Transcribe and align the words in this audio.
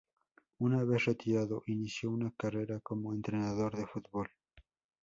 Una 0.61 0.83
vez 0.83 1.05
retirado 1.05 1.61
inició 1.67 2.09
una 2.09 2.31
carrera 2.35 2.79
como 2.79 3.13
entrenador 3.13 3.77
de 3.77 3.85
fútbol. 3.85 4.31